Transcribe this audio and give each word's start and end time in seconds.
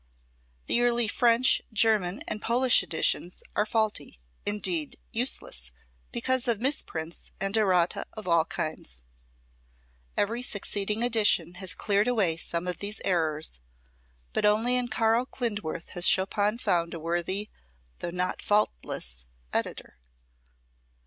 The 0.65 0.81
early 0.81 1.07
French, 1.07 1.61
German 1.71 2.23
and 2.27 2.41
Polish 2.41 2.81
editions 2.81 3.43
are 3.55 3.67
faulty, 3.67 4.19
indeed 4.47 4.97
useless, 5.11 5.71
because 6.11 6.47
of 6.47 6.59
misprints 6.59 7.29
and 7.39 7.55
errata 7.55 8.07
of 8.13 8.27
all 8.27 8.45
kinds. 8.45 9.03
Every 10.17 10.41
succeeding 10.41 11.03
edition 11.03 11.53
has 11.61 11.75
cleared 11.75 12.07
away 12.07 12.35
some 12.37 12.67
of 12.67 12.79
these 12.79 12.99
errors, 13.05 13.59
but 14.33 14.43
only 14.43 14.75
in 14.75 14.87
Karl 14.87 15.27
Klindworth 15.27 15.89
has 15.89 16.07
Chopin 16.07 16.57
found 16.57 16.95
a 16.95 16.99
worthy, 16.99 17.51
though 17.99 18.09
not 18.09 18.41
faultless, 18.41 19.27
editor. 19.53 19.99